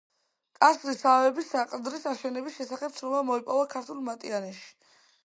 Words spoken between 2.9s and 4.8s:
ცნობა მოიპოვება ქართულ მატიანეში.